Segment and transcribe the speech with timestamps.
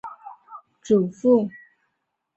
[0.81, 1.51] 祖父卫从政。